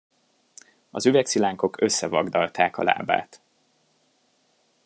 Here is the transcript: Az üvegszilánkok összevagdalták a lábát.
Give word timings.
Az 0.91 1.05
üvegszilánkok 1.05 1.81
összevagdalták 1.81 2.77
a 2.77 2.83
lábát. 2.83 3.41